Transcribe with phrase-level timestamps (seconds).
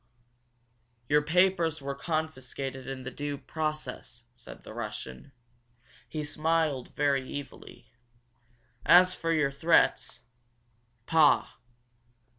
[1.09, 5.31] "Your papers were confiscated in due process," said the Russian.
[6.09, 7.91] He smiled very evilly.
[8.83, 10.19] "As for your threats
[11.05, 11.49] pah!